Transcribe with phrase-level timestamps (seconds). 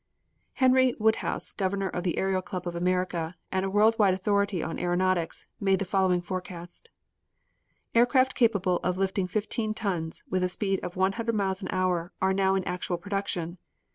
[0.53, 4.79] Henry Woodhouse, Governor of the Aero Club of America and a world wide authority on
[4.79, 6.89] aeronautics, made the following forecast:
[7.93, 12.11] Aircraft capable of lifting fifteen tons, with a speed of one hundred miles an hour,
[12.19, 13.59] are now in actual production.